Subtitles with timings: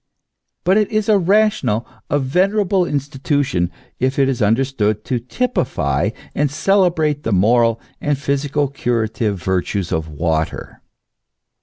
[0.63, 3.69] But it is a rational, a venerable institution,
[3.99, 9.91] if it is under stood to typify and celebrate the moral and physical curative virtues
[9.91, 10.81] of water.